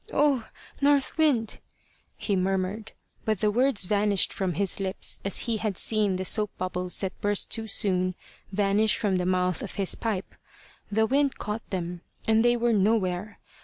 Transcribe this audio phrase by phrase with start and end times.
[0.11, 0.49] "Oh,
[0.81, 1.59] North Wind!"
[2.17, 6.49] he murmured, but the words vanished from his lips as he had seen the soap
[6.57, 8.15] bubbles that burst too soon
[8.51, 10.33] vanish from the mouth of his pipe.
[10.91, 13.37] The wind caught them, and they were nowhere.